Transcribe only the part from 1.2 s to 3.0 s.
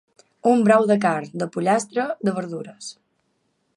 de pollastre, de verdures.